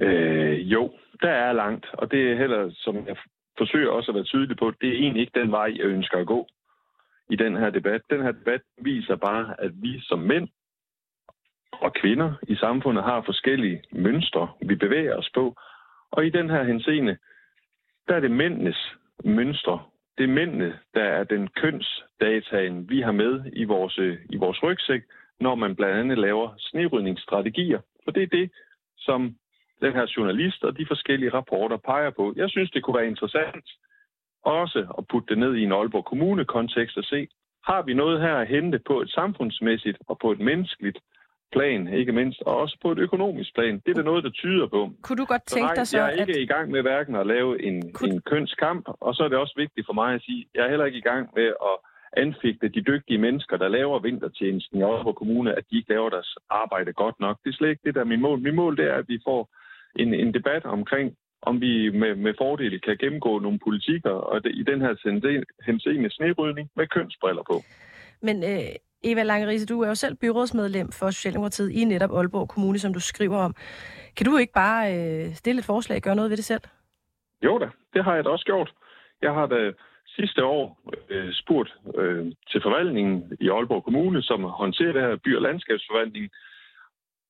Øh, 0.00 0.72
jo, 0.72 0.90
der 1.22 1.30
er 1.30 1.52
langt, 1.52 1.86
og 1.92 2.10
det 2.10 2.32
er 2.32 2.36
heller, 2.36 2.70
som 2.74 3.06
jeg 3.06 3.16
forsøger 3.58 3.90
også 3.90 4.10
at 4.10 4.14
være 4.14 4.24
tydelig 4.24 4.56
på, 4.56 4.72
det 4.80 4.88
er 4.88 4.92
egentlig 4.92 5.20
ikke 5.20 5.40
den 5.40 5.50
vej, 5.50 5.72
jeg 5.76 5.84
ønsker 5.84 6.18
at 6.18 6.26
gå 6.26 6.48
i 7.30 7.36
den 7.36 7.56
her 7.56 7.70
debat. 7.70 8.02
Den 8.10 8.22
her 8.22 8.32
debat 8.32 8.60
viser 8.78 9.16
bare, 9.16 9.54
at 9.58 9.70
vi 9.74 10.00
som 10.00 10.18
mænd 10.18 10.48
og 11.72 11.92
kvinder 11.94 12.32
i 12.48 12.56
samfundet 12.56 13.04
har 13.04 13.22
forskellige 13.22 13.82
mønstre, 13.92 14.48
vi 14.60 14.74
bevæger 14.74 15.16
os 15.16 15.30
på. 15.34 15.56
Og 16.10 16.26
i 16.26 16.30
den 16.30 16.50
her 16.50 16.64
henseende, 16.64 17.16
der 18.08 18.14
er 18.14 18.20
det 18.20 18.30
mændenes 18.30 18.94
mønstre. 19.24 19.82
Det 20.18 20.24
er 20.24 20.28
mændene, 20.28 20.78
der 20.94 21.04
er 21.04 21.24
den 21.24 21.48
kønsdataen, 21.48 22.90
vi 22.90 23.00
har 23.00 23.12
med 23.12 23.50
i 23.52 23.64
vores, 23.64 23.98
øh, 23.98 24.18
i 24.30 24.36
vores 24.36 24.62
rygsæk, 24.62 25.02
når 25.40 25.54
man 25.54 25.76
blandt 25.76 25.96
andet 25.98 26.18
laver 26.18 26.54
snerydningsstrategier. 26.58 27.80
For 28.04 28.10
det 28.10 28.22
er 28.22 28.26
det, 28.26 28.50
som 28.98 29.36
den 29.84 29.92
her 29.92 30.06
journalist 30.16 30.64
og 30.64 30.78
de 30.78 30.86
forskellige 30.92 31.34
rapporter 31.38 31.76
peger 31.76 32.10
på. 32.10 32.32
Jeg 32.36 32.50
synes, 32.50 32.70
det 32.70 32.82
kunne 32.82 32.98
være 33.00 33.12
interessant 33.14 33.68
også 34.44 34.80
at 34.98 35.06
putte 35.10 35.28
det 35.28 35.38
ned 35.38 35.54
i 35.54 35.62
en 35.62 35.72
Aalborg 35.72 36.04
Kommune-kontekst 36.04 36.96
og 36.96 37.04
se, 37.04 37.28
har 37.64 37.82
vi 37.82 37.94
noget 37.94 38.20
her 38.20 38.36
at 38.36 38.48
hente 38.48 38.78
på 38.86 39.00
et 39.00 39.10
samfundsmæssigt 39.10 39.98
og 40.08 40.18
på 40.22 40.32
et 40.32 40.40
menneskeligt 40.40 40.98
plan, 41.52 41.88
ikke 41.88 42.12
mindst, 42.12 42.42
og 42.46 42.56
også 42.56 42.76
på 42.82 42.92
et 42.92 42.98
økonomisk 42.98 43.54
plan. 43.54 43.74
Det 43.84 43.90
er 43.90 43.94
der 43.94 44.02
noget, 44.02 44.24
der 44.24 44.30
tyder 44.30 44.66
på. 44.66 44.90
Kunne 45.02 45.16
du 45.16 45.24
godt 45.24 45.46
tænke 45.46 45.68
så 45.68 45.74
nej, 45.74 45.74
dig 45.74 45.86
så, 45.86 45.98
jeg 45.98 46.06
er 46.06 46.20
ikke 46.20 46.32
at... 46.32 46.42
i 46.42 46.52
gang 46.54 46.70
med 46.70 46.82
hverken 46.82 47.14
at 47.16 47.26
lave 47.26 47.62
en, 47.62 47.92
kunne... 47.92 48.14
en 48.14 48.20
kønskamp, 48.20 48.84
og 49.00 49.14
så 49.14 49.24
er 49.24 49.28
det 49.28 49.38
også 49.38 49.54
vigtigt 49.56 49.86
for 49.86 49.92
mig 49.92 50.14
at 50.14 50.22
sige, 50.22 50.46
jeg 50.54 50.64
er 50.64 50.68
heller 50.68 50.84
ikke 50.84 50.98
i 50.98 51.08
gang 51.10 51.28
med 51.36 51.46
at 51.46 51.76
anfægte 52.16 52.68
de 52.68 52.80
dygtige 52.80 53.18
mennesker, 53.18 53.56
der 53.56 53.68
laver 53.68 53.98
vintertjenesten 53.98 54.78
i 54.78 54.82
Aalborg 54.82 55.16
Kommune, 55.16 55.58
at 55.58 55.64
de 55.70 55.76
ikke 55.76 55.90
laver 55.90 56.10
deres 56.10 56.36
arbejde 56.50 56.92
godt 56.92 57.20
nok. 57.20 57.36
Det 57.44 57.50
er 57.50 57.54
slet 57.54 57.70
ikke 57.70 57.82
det, 57.84 57.94
der 57.94 58.00
er 58.00 58.12
min 58.12 58.20
mål. 58.20 58.38
Min 58.40 58.54
mål 58.54 58.76
det 58.76 58.84
er, 58.84 58.94
at 58.94 59.08
vi 59.08 59.18
får 59.26 59.48
en, 59.96 60.14
en 60.14 60.34
debat 60.34 60.64
omkring, 60.64 61.16
om 61.42 61.60
vi 61.60 61.90
med, 61.90 62.14
med 62.14 62.34
fordel 62.38 62.80
kan 62.80 62.96
gennemgå 62.96 63.38
nogle 63.38 63.58
politikker, 63.58 64.10
og 64.10 64.44
det, 64.44 64.52
i 64.54 64.62
den 64.62 64.80
her 64.80 64.94
henseende 65.66 66.10
snerydning 66.10 66.70
med 66.76 66.86
kønsbriller 66.86 67.42
på. 67.42 67.56
Men 68.22 68.44
øh, 68.44 68.74
Eva 69.04 69.22
Langerise, 69.22 69.66
du 69.66 69.80
er 69.80 69.88
jo 69.88 69.94
selv 69.94 70.14
byrådsmedlem 70.16 70.92
for 70.92 71.10
Socialdemokratiet 71.10 71.70
i 71.70 71.84
netop 71.84 72.12
Aalborg 72.16 72.48
Kommune, 72.48 72.78
som 72.78 72.94
du 72.94 73.00
skriver 73.00 73.36
om. 73.36 73.54
Kan 74.16 74.26
du 74.26 74.36
ikke 74.36 74.52
bare 74.52 74.82
øh, 74.96 75.34
stille 75.34 75.58
et 75.58 75.64
forslag 75.64 75.96
og 75.96 76.02
gøre 76.02 76.16
noget 76.16 76.30
ved 76.30 76.36
det 76.36 76.44
selv? 76.44 76.62
Jo 77.44 77.58
da, 77.58 77.68
det 77.94 78.04
har 78.04 78.14
jeg 78.14 78.24
da 78.24 78.28
også 78.28 78.44
gjort. 78.44 78.72
Jeg 79.22 79.32
har 79.32 79.46
da 79.46 79.72
sidste 80.06 80.44
år 80.44 80.80
øh, 81.08 81.32
spurgt 81.32 81.74
øh, 81.98 82.24
til 82.50 82.60
forvaltningen 82.62 83.36
i 83.40 83.48
Aalborg 83.48 83.84
Kommune, 83.84 84.22
som 84.22 84.42
håndterer 84.42 84.92
det 84.92 85.02
her 85.02 85.16
by- 85.24 85.36
og 85.36 85.42
landskabsforvaltning, 85.42 86.30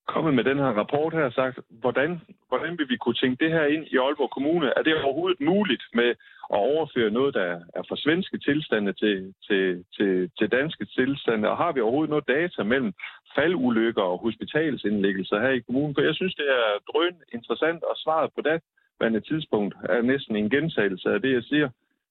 kommet 0.06 0.34
med 0.34 0.44
den 0.44 0.58
her 0.58 0.72
rapport 0.80 1.12
her 1.12 1.24
og 1.24 1.32
sagt, 1.32 1.58
hvordan, 1.68 2.20
hvordan 2.48 2.78
vil 2.78 2.88
vi 2.88 2.96
kunne 2.96 3.14
tænke 3.14 3.44
det 3.44 3.52
her 3.52 3.64
ind 3.64 3.84
i 3.86 3.96
Aalborg 3.96 4.30
Kommune? 4.30 4.72
Er 4.76 4.82
det 4.82 5.04
overhovedet 5.04 5.40
muligt 5.40 5.84
med 5.94 6.10
at 6.54 6.58
overføre 6.72 7.10
noget, 7.10 7.34
der 7.34 7.60
er 7.78 7.82
fra 7.88 7.96
svenske 7.96 8.38
tilstande 8.38 8.92
til, 8.92 9.34
til, 9.46 9.84
til, 9.96 10.30
til 10.38 10.48
danske 10.48 10.84
tilstande? 10.84 11.50
Og 11.50 11.56
har 11.56 11.72
vi 11.72 11.80
overhovedet 11.80 12.10
noget 12.10 12.28
data 12.28 12.62
mellem 12.62 12.92
faldulykker 13.34 14.02
og 14.02 14.18
hospitalsindlæggelser 14.18 15.40
her 15.40 15.50
i 15.50 15.64
kommunen? 15.66 15.94
For 15.94 16.02
jeg 16.02 16.14
synes, 16.14 16.34
det 16.34 16.48
er 16.50 16.92
drøn 16.92 17.16
interessant, 17.32 17.82
og 17.82 17.96
svaret 17.96 18.30
på 18.34 18.40
det 18.40 18.62
et 19.02 19.24
tidspunkt 19.24 19.74
er 19.84 20.02
næsten 20.02 20.36
en 20.36 20.50
gentagelse 20.50 21.10
af 21.10 21.22
det, 21.22 21.32
jeg 21.32 21.42
siger. 21.42 21.68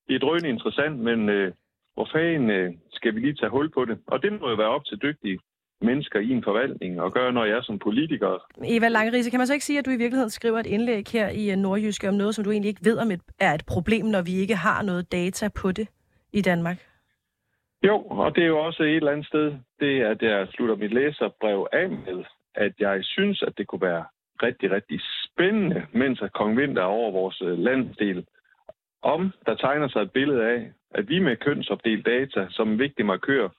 Det 0.08 0.16
er 0.16 0.20
drøn 0.20 0.46
interessant, 0.46 1.00
men 1.00 1.30
øh, 1.30 1.52
hvor 1.94 2.10
fanden 2.12 2.50
øh, 2.50 2.74
skal 2.92 3.16
vi 3.16 3.20
lige 3.20 3.34
tage 3.34 3.50
hul 3.50 3.70
på 3.70 3.86
det? 3.86 4.00
Og 4.08 4.24
det 4.24 4.42
må 4.42 4.50
jo 4.50 4.56
være 4.56 4.76
op 4.76 4.86
til 4.86 5.02
dygtige 5.02 5.40
mennesker 5.82 6.20
i 6.20 6.30
en 6.30 6.44
forvaltning 6.44 7.02
og 7.02 7.14
gøre, 7.14 7.34
når 7.34 7.46
jeg 7.46 7.58
er 7.58 7.62
som 7.62 7.80
politiker. 7.80 8.46
Eva 8.66 8.88
Langerise, 8.88 9.30
kan 9.30 9.40
man 9.40 9.48
så 9.48 9.54
ikke 9.54 9.66
sige, 9.66 9.80
at 9.80 9.86
du 9.86 9.92
i 9.92 9.96
virkeligheden 9.96 10.30
skriver 10.30 10.60
et 10.60 10.66
indlæg 10.66 11.04
her 11.14 11.28
i 11.30 11.56
Nordjyske 11.56 12.10
om 12.10 12.16
noget, 12.16 12.36
som 12.36 12.44
du 12.44 12.52
egentlig 12.52 12.70
ikke 12.70 12.86
ved 12.86 12.98
om 12.98 13.12
et, 13.12 13.22
er 13.40 13.54
et 13.54 13.66
problem, 13.68 14.06
når 14.06 14.22
vi 14.22 14.34
ikke 14.36 14.56
har 14.56 14.82
noget 14.82 15.12
data 15.12 15.50
på 15.62 15.72
det 15.72 15.88
i 16.34 16.42
Danmark? 16.42 16.78
Jo, 17.84 17.98
og 17.98 18.36
det 18.36 18.44
er 18.44 18.48
jo 18.48 18.60
også 18.60 18.84
et 18.84 18.96
eller 18.96 19.12
andet 19.12 19.28
sted, 19.28 19.54
det 19.80 19.98
er, 20.02 20.10
at 20.10 20.22
jeg 20.22 20.48
slutter 20.48 20.76
mit 20.76 20.94
læserbrev 20.94 21.68
af 21.72 21.90
med, 21.90 22.24
at 22.56 22.74
jeg 22.80 23.00
synes, 23.04 23.44
at 23.48 23.54
det 23.58 23.68
kunne 23.68 23.82
være 23.82 24.06
rigtig, 24.44 24.72
rigtig 24.72 25.02
spændende, 25.26 25.86
mens 25.92 26.22
at 26.22 26.34
Kong 26.34 26.58
Vinter 26.58 26.82
er 26.82 26.86
over 26.86 27.12
vores 27.12 27.42
øh, 27.42 27.60
landsdel, 27.60 28.26
om 29.02 29.32
der 29.46 29.56
tegner 29.56 29.88
sig 29.88 30.02
et 30.02 30.12
billede 30.12 30.44
af, 30.44 30.72
at 30.92 31.10
vi 31.10 31.20
med 31.20 31.36
kønsopdelt 31.36 32.06
data 32.06 32.48
som 32.50 32.70
en 32.70 32.80
vigtig 32.80 33.06
markør 33.06 33.50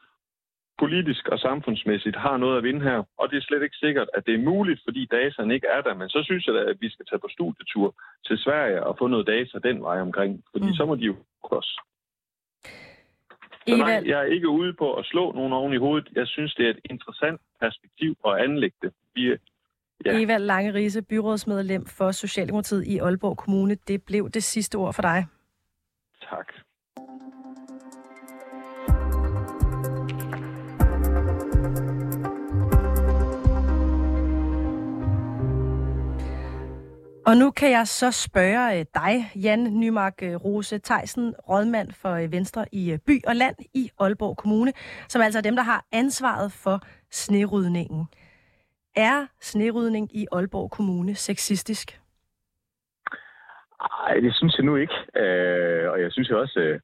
politisk 0.82 1.28
og 1.28 1.38
samfundsmæssigt 1.38 2.16
har 2.16 2.36
noget 2.36 2.56
at 2.58 2.64
vinde 2.64 2.82
her. 2.88 2.98
Og 3.20 3.30
det 3.30 3.36
er 3.36 3.46
slet 3.48 3.62
ikke 3.62 3.76
sikkert, 3.76 4.08
at 4.16 4.26
det 4.26 4.34
er 4.34 4.48
muligt, 4.52 4.80
fordi 4.86 5.02
dataen 5.06 5.50
ikke 5.50 5.66
er 5.76 5.80
der. 5.86 5.94
Men 5.94 6.08
så 6.08 6.20
synes 6.24 6.46
jeg 6.46 6.54
da, 6.54 6.60
at 6.72 6.76
vi 6.80 6.88
skal 6.90 7.06
tage 7.06 7.18
på 7.24 7.28
studietur 7.36 7.88
til 8.26 8.36
Sverige 8.38 8.82
og 8.86 8.98
få 8.98 9.06
noget 9.06 9.26
data 9.26 9.68
den 9.68 9.82
vej 9.82 10.00
omkring. 10.00 10.44
Fordi 10.52 10.66
mm. 10.66 10.74
så 10.78 10.84
må 10.86 10.94
de 10.94 11.06
jo 11.10 11.16
også. 11.42 11.74
Så 13.66 13.76
nej, 13.76 14.02
jeg 14.06 14.18
er 14.20 14.28
ikke 14.36 14.48
ude 14.48 14.72
på 14.72 14.94
at 14.94 15.04
slå 15.04 15.32
nogen 15.32 15.52
oven 15.52 15.72
i 15.72 15.76
hovedet. 15.76 16.08
Jeg 16.14 16.26
synes, 16.26 16.54
det 16.54 16.66
er 16.66 16.70
et 16.70 16.80
interessant 16.84 17.40
perspektiv 17.60 18.16
at 18.26 18.34
anlægge 18.44 18.76
det. 18.82 18.92
Vi, 19.14 19.22
ja. 20.04 20.22
Eva 20.22 20.36
Langerise, 20.36 21.02
byrådsmedlem 21.02 21.86
for 21.86 22.10
Socialdemokratiet 22.10 22.86
i 22.86 22.98
Aalborg 22.98 23.36
Kommune. 23.36 23.74
Det 23.74 24.02
blev 24.02 24.30
det 24.30 24.42
sidste 24.42 24.76
ord 24.76 24.94
for 24.94 25.02
dig. 25.02 25.26
Tak. 26.30 26.52
Og 37.26 37.36
nu 37.36 37.50
kan 37.50 37.70
jeg 37.70 37.86
så 37.86 38.10
spørge 38.10 38.78
øh, 38.78 38.84
dig, 38.94 39.14
Jan 39.44 39.80
Nymark 39.80 40.22
øh, 40.22 40.34
Rose 40.34 40.78
Theisen, 40.78 41.34
rådmand 41.48 41.92
for 42.02 42.12
øh, 42.12 42.32
Venstre 42.32 42.64
i 42.72 42.96
By 43.06 43.24
og 43.26 43.36
Land 43.36 43.56
i 43.74 43.90
Aalborg 44.00 44.36
Kommune, 44.36 44.72
som 45.08 45.22
altså 45.22 45.38
er 45.38 45.42
dem, 45.42 45.56
der 45.56 45.62
har 45.62 45.84
ansvaret 45.92 46.52
for 46.52 46.80
snerydningen. 47.10 48.06
Er 48.96 49.26
snerydning 49.40 50.16
i 50.16 50.26
Aalborg 50.32 50.70
Kommune 50.70 51.14
sexistisk? 51.14 52.00
Nej, 53.82 54.14
det 54.20 54.36
synes 54.36 54.56
jeg 54.56 54.64
nu 54.64 54.76
ikke. 54.76 54.94
Øh, 55.16 55.90
og 55.90 56.00
jeg 56.00 56.12
synes 56.12 56.30
jo 56.30 56.40
også, 56.40 56.58
øh, 56.60 56.80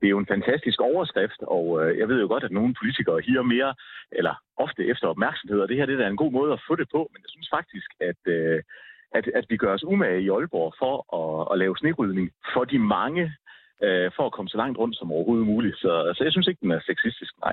det 0.00 0.06
er 0.06 0.14
jo 0.16 0.18
en 0.18 0.32
fantastisk 0.34 0.80
overskrift, 0.80 1.40
og 1.42 1.64
øh, 1.80 1.98
jeg 1.98 2.08
ved 2.08 2.20
jo 2.20 2.26
godt, 2.26 2.44
at 2.44 2.50
nogle 2.50 2.74
politikere 2.80 3.20
higer 3.26 3.42
mere, 3.42 3.74
eller 4.12 4.34
ofte 4.56 4.86
efter 4.86 5.06
opmærksomhed, 5.08 5.60
og 5.60 5.68
det 5.68 5.76
her 5.76 5.86
det 5.86 5.94
er 5.94 6.02
da 6.02 6.08
en 6.08 6.22
god 6.24 6.32
måde 6.32 6.52
at 6.52 6.62
få 6.68 6.74
det 6.76 6.88
på, 6.94 7.00
men 7.12 7.20
jeg 7.24 7.30
synes 7.30 7.48
faktisk, 7.56 7.88
at, 8.00 8.20
øh, 8.26 8.62
at, 9.14 9.24
at 9.34 9.44
vi 9.48 9.56
gør 9.56 9.74
os 9.74 9.84
umage 9.84 10.22
i 10.22 10.30
Aalborg 10.30 10.74
for 10.78 10.94
at, 11.20 11.52
at 11.52 11.58
lave 11.58 11.76
snerydning 11.76 12.30
for 12.54 12.64
de 12.64 12.78
mange, 12.78 13.22
øh, 13.82 14.10
for 14.16 14.26
at 14.26 14.32
komme 14.32 14.48
så 14.48 14.56
langt 14.56 14.78
rundt 14.78 14.96
som 14.98 15.12
overhovedet 15.12 15.46
muligt. 15.46 15.76
Så, 15.76 16.12
så 16.16 16.24
jeg 16.24 16.32
synes 16.32 16.46
ikke, 16.48 16.60
den 16.60 16.70
er 16.70 16.80
sexistisk, 16.80 17.32
nej. 17.44 17.52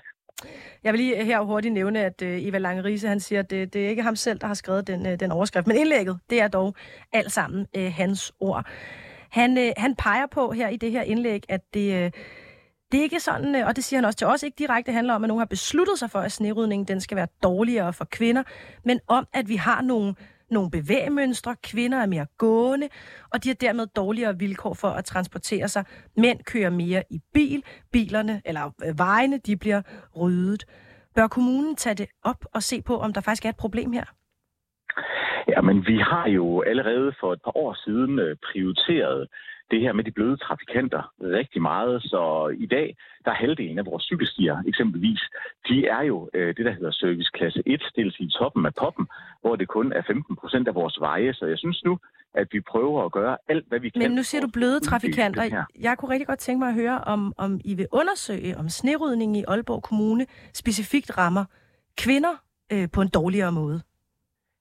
Jeg 0.83 0.93
vil 0.93 0.99
lige 0.99 1.19
øh, 1.19 1.25
her 1.25 1.41
hurtigt 1.41 1.73
nævne, 1.73 1.99
at 1.99 2.21
øh, 2.21 2.47
Eva 2.47 2.57
Lange 2.57 2.83
Riese, 2.83 3.07
han 3.07 3.19
siger, 3.19 3.39
at 3.39 3.49
det, 3.49 3.73
det 3.73 3.85
er 3.85 3.89
ikke 3.89 4.03
ham 4.03 4.15
selv, 4.15 4.39
der 4.39 4.47
har 4.47 4.53
skrevet 4.53 4.87
den, 4.87 5.19
den 5.19 5.31
overskrift, 5.31 5.67
men 5.67 5.77
indlægget, 5.77 6.19
det 6.29 6.41
er 6.41 6.47
dog 6.47 6.75
alt 7.13 7.31
sammen 7.31 7.67
øh, 7.77 7.91
hans 7.95 8.33
ord. 8.39 8.65
Han, 9.31 9.57
øh, 9.57 9.71
han 9.77 9.95
peger 9.95 10.27
på 10.31 10.51
her 10.51 10.69
i 10.69 10.77
det 10.77 10.91
her 10.91 11.01
indlæg, 11.01 11.43
at 11.49 11.61
det, 11.73 12.05
Øh, 12.05 12.11
det 12.91 12.97
er 12.99 13.03
ikke 13.03 13.19
sådan, 13.19 13.55
og 13.55 13.75
det 13.75 13.83
siger 13.83 13.97
han 13.97 14.05
også 14.05 14.17
til 14.17 14.27
os, 14.27 14.43
ikke 14.43 14.55
direkte 14.59 14.91
handler 14.91 15.13
om, 15.13 15.23
at 15.23 15.27
nogen 15.27 15.39
har 15.39 15.45
besluttet 15.45 15.99
sig 15.99 16.09
for, 16.11 16.19
at 16.19 16.31
snerydningen 16.31 16.87
den 16.87 17.01
skal 17.01 17.17
være 17.17 17.27
dårligere 17.43 17.93
for 17.93 18.05
kvinder, 18.05 18.43
men 18.85 18.99
om, 19.07 19.27
at 19.33 19.49
vi 19.49 19.55
har 19.55 19.81
nogle 19.81 20.15
nogle 20.51 20.71
bevægemønstre, 20.71 21.55
kvinder 21.63 21.97
er 21.97 22.05
mere 22.05 22.25
gående, 22.37 22.87
og 23.33 23.43
de 23.43 23.49
har 23.49 23.55
dermed 23.55 23.87
dårligere 23.87 24.39
vilkår 24.39 24.73
for 24.73 24.87
at 24.87 25.05
transportere 25.05 25.67
sig. 25.67 25.83
Mænd 26.17 26.39
kører 26.43 26.69
mere 26.69 27.03
i 27.09 27.19
bil, 27.33 27.63
bilerne 27.91 28.41
eller 28.45 28.71
øh, 28.85 28.97
vejene, 28.97 29.37
de 29.37 29.57
bliver 29.57 29.81
ryddet. 30.21 30.65
Bør 31.15 31.27
kommunen 31.27 31.75
tage 31.75 31.95
det 31.95 32.07
op 32.23 32.45
og 32.53 32.63
se 32.63 32.81
på, 32.81 32.97
om 32.97 33.13
der 33.13 33.21
faktisk 33.21 33.45
er 33.45 33.49
et 33.49 33.57
problem 33.57 33.91
her? 33.91 34.05
Ja, 35.47 35.61
men 35.61 35.77
vi 35.85 35.97
har 35.97 36.27
jo 36.27 36.61
allerede 36.61 37.13
for 37.19 37.33
et 37.33 37.41
par 37.43 37.57
år 37.57 37.73
siden 37.85 38.19
øh, 38.19 38.35
prioriteret 38.51 39.27
det 39.71 39.81
her 39.81 39.93
med 39.93 40.03
de 40.03 40.11
bløde 40.11 40.37
trafikanter 40.37 41.13
rigtig 41.21 41.61
meget. 41.61 42.03
Så 42.03 42.53
i 42.59 42.65
dag, 42.65 42.97
der 43.25 43.31
er 43.31 43.35
halvdelen 43.35 43.79
af 43.79 43.85
vores 43.85 44.03
cykelstier 44.03 44.63
eksempelvis, 44.67 45.21
de 45.69 45.87
er 45.87 46.01
jo 46.01 46.29
øh, 46.33 46.47
det, 46.57 46.65
der 46.65 46.71
hedder 46.71 46.91
serviceklasse 46.91 47.63
1, 47.65 47.83
det 47.95 48.03
vil 48.05 48.13
sige 48.13 48.29
toppen 48.29 48.65
af 48.65 48.73
poppen, 48.75 49.07
hvor 49.41 49.55
det 49.55 49.67
kun 49.67 49.93
er 49.93 50.01
15 50.07 50.35
procent 50.35 50.67
af 50.67 50.75
vores 50.75 50.99
veje. 50.99 51.33
Så 51.33 51.45
jeg 51.45 51.57
synes 51.57 51.83
nu, 51.85 51.99
at 52.33 52.47
vi 52.51 52.59
prøver 52.61 53.05
at 53.05 53.11
gøre 53.11 53.37
alt, 53.47 53.65
hvad 53.67 53.79
vi 53.79 53.89
kan. 53.89 54.01
Men 54.01 54.11
nu 54.11 54.23
siger 54.23 54.41
du 54.41 54.47
bløde 54.47 54.79
trafikanter. 54.79 55.65
Jeg 55.79 55.97
kunne 55.97 56.11
rigtig 56.11 56.27
godt 56.27 56.39
tænke 56.39 56.59
mig 56.59 56.67
at 56.67 56.73
høre, 56.75 56.97
om, 57.01 57.33
om 57.37 57.59
I 57.65 57.73
vil 57.73 57.87
undersøge, 57.91 58.57
om 58.57 58.69
snerydningen 58.69 59.35
i 59.35 59.43
Aalborg 59.47 59.83
Kommune 59.83 60.25
specifikt 60.53 61.17
rammer 61.17 61.45
kvinder 61.97 62.43
øh, 62.73 62.87
på 62.93 63.01
en 63.01 63.07
dårligere 63.07 63.51
måde. 63.51 63.81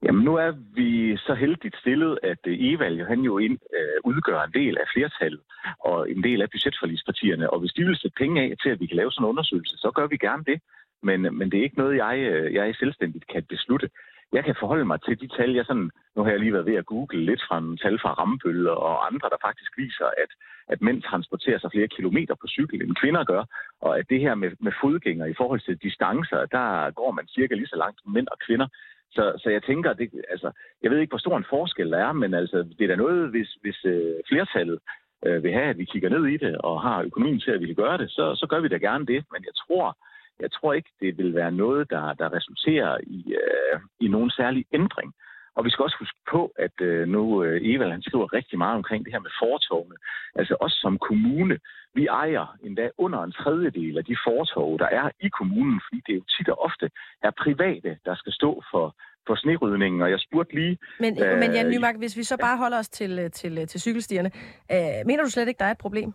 Jamen 0.03 0.25
nu 0.25 0.35
er 0.37 0.53
vi 0.75 1.17
så 1.17 1.35
heldigt 1.35 1.77
stillet, 1.77 2.19
at 2.23 2.39
øh, 2.47 2.57
Evald 2.61 2.97
jo, 2.99 3.05
han 3.05 3.21
jo 3.21 3.39
ind, 3.39 3.59
øh, 3.79 3.99
udgør 4.05 4.43
en 4.43 4.53
del 4.53 4.79
af 4.79 4.87
flertallet 4.95 5.41
og 5.79 6.11
en 6.11 6.23
del 6.23 6.43
af 6.43 6.51
budgetforlispartierne. 6.51 7.51
Og 7.51 7.61
hvis 7.61 7.73
de 7.73 7.85
vil 7.85 7.97
sætte 7.97 8.19
penge 8.19 8.43
af 8.43 8.55
til, 8.63 8.71
at 8.71 8.81
vi 8.81 8.87
kan 8.87 8.97
lave 8.97 9.13
sådan 9.13 9.25
en 9.25 9.29
undersøgelse, 9.29 9.77
så 9.77 9.91
gør 9.91 10.07
vi 10.07 10.17
gerne 10.17 10.45
det. 10.45 10.61
Men, 11.03 11.21
men 11.39 11.51
det 11.51 11.59
er 11.59 11.63
ikke 11.63 11.79
noget, 11.79 11.97
jeg, 11.97 12.19
øh, 12.19 12.55
jeg 12.55 12.75
selvstændigt 12.75 13.27
kan 13.27 13.45
beslutte. 13.49 13.91
Jeg 14.33 14.45
kan 14.45 14.57
forholde 14.61 14.85
mig 14.85 14.99
til 15.03 15.21
de 15.21 15.29
tal, 15.37 15.51
jeg 15.55 15.65
sådan, 15.65 15.91
nu 16.17 16.23
har 16.23 16.31
jeg 16.31 16.41
lige 16.41 16.53
været 16.53 16.67
ved 16.67 16.75
at 16.75 16.87
google 16.87 17.25
lidt 17.25 17.43
fra 17.49 17.59
en 17.59 17.77
tal 17.77 17.99
fra 17.99 18.13
Rambølle 18.13 18.71
og 18.71 19.07
andre, 19.07 19.29
der 19.29 19.45
faktisk 19.47 19.73
viser, 19.79 20.09
at, 20.23 20.31
at 20.69 20.83
mænd 20.83 21.03
transporterer 21.03 21.59
sig 21.59 21.71
flere 21.73 21.89
kilometer 21.89 22.35
på 22.35 22.47
cykel, 22.49 22.83
end 22.83 22.95
kvinder 23.03 23.25
gør. 23.25 23.45
Og 23.81 23.99
at 23.99 24.11
det 24.11 24.21
her 24.21 24.35
med, 24.35 24.51
med 24.61 24.73
fodgænger 24.83 25.27
i 25.27 25.35
forhold 25.37 25.61
til 25.61 25.77
distancer, 25.77 26.47
der 26.47 26.91
går 26.91 27.11
man 27.13 27.27
cirka 27.27 27.55
lige 27.55 27.73
så 27.73 27.77
langt 27.77 28.01
som 28.03 28.13
mænd 28.13 28.29
og 28.33 28.39
kvinder. 28.47 28.69
Så, 29.11 29.33
så 29.43 29.51
jeg 29.51 29.63
tænker, 29.63 29.93
det, 29.93 30.11
altså, 30.31 30.51
jeg 30.83 30.91
ved 30.91 30.99
ikke, 30.99 31.11
hvor 31.11 31.19
stor 31.19 31.37
en 31.37 31.51
forskel 31.51 31.91
der 31.91 31.99
er, 31.99 32.13
men 32.13 32.35
altså, 32.35 32.59
det 32.79 32.85
er 32.85 32.89
da 32.89 32.97
noget, 32.97 33.31
hvis, 33.31 33.49
hvis 33.63 33.85
øh, 33.85 34.15
flertallet 34.29 34.79
øh, 35.27 35.43
vil 35.43 35.53
have, 35.53 35.71
at 35.71 35.79
vi 35.79 35.85
kigger 35.85 36.09
ned 36.09 36.27
i 36.27 36.37
det 36.37 36.59
og 36.59 36.83
har 36.83 37.03
økonomien 37.03 37.41
til, 37.41 37.51
at 37.51 37.61
vi 37.61 37.67
kan 37.67 37.75
gøre 37.75 37.99
det, 37.99 38.11
så, 38.11 38.35
så 38.35 38.47
gør 38.47 38.61
vi 38.61 38.69
da 38.69 38.77
gerne 38.77 39.07
det. 39.07 39.25
Men 39.33 39.45
jeg 39.45 39.55
tror, 39.63 39.97
jeg 40.41 40.53
tror 40.53 40.73
ikke, 40.73 40.91
det 41.01 41.19
vil 41.19 41.35
være 41.35 41.53
noget, 41.53 41.91
der, 41.91 42.15
der 42.15 42.33
resulterer 42.33 42.99
i, 43.03 43.35
øh, 43.43 43.81
i 44.01 44.09
nogen 44.09 44.31
særlig 44.31 44.65
ændring. 44.73 45.15
Og 45.59 45.65
vi 45.65 45.71
skal 45.71 45.83
også 45.83 45.97
huske 45.99 46.21
på, 46.31 46.53
at 46.67 46.77
øh, 46.81 47.09
nu 47.09 47.45
øh, 47.45 47.61
Eva 47.71 47.91
han 47.91 48.03
skriver 48.03 48.33
rigtig 48.33 48.59
meget 48.59 48.77
omkring 48.77 49.05
det 49.05 49.13
her 49.13 49.21
med 49.21 49.31
fortovene. 49.43 49.97
Altså 50.35 50.55
også 50.61 50.77
som 50.85 50.99
kommune, 50.99 51.59
vi 51.95 52.07
ejer 52.07 52.57
endda 52.65 52.91
under 52.99 53.21
en 53.23 53.33
tredjedel 53.33 53.99
af 53.99 54.05
de 54.05 54.17
fortov, 54.27 54.79
der 54.79 54.89
er 55.01 55.11
i 55.21 55.29
kommunen, 55.29 55.81
fordi 55.85 56.03
det 56.07 56.13
er 56.13 56.17
jo 56.17 56.25
tit 56.35 56.49
og 56.49 56.59
ofte 56.69 56.91
er 57.23 57.31
private, 57.45 57.99
der 58.05 58.15
skal 58.15 58.33
stå 58.33 58.63
for, 58.71 58.97
for 59.27 59.35
snerydningen, 59.35 60.03
og 60.03 60.11
jeg 60.11 60.21
spurgte 60.21 60.55
lige... 60.55 60.79
Men, 61.01 61.23
øh, 61.23 61.39
men 61.39 61.53
Jan 61.53 61.71
Nymark, 61.71 61.97
hvis 61.97 62.17
vi 62.17 62.23
så 62.23 62.37
bare 62.41 62.59
holder 62.59 62.79
os 62.79 62.89
til, 62.89 63.19
øh, 63.19 63.31
til, 63.31 63.59
øh, 63.59 63.67
til 63.67 63.81
cykelstierne, 63.81 64.31
øh, 64.73 65.07
mener 65.07 65.23
du 65.23 65.31
slet 65.31 65.49
ikke, 65.49 65.59
der 65.59 65.65
er 65.65 65.71
et 65.71 65.85
problem? 65.87 66.13